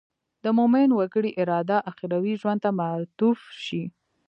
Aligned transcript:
د 0.43 0.45
مومن 0.57 0.89
وګړي 0.99 1.31
اراده 1.41 1.77
اخروي 1.91 2.33
ژوند 2.41 2.59
ته 2.63 2.69
معطوف 2.79 3.39
شي. 3.65 3.83